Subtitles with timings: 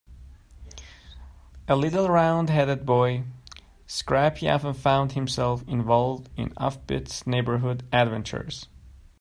[1.67, 3.23] A little round-headed boy,
[3.85, 8.67] Scrappy often found himself involved in off-beat neighborhood adventures.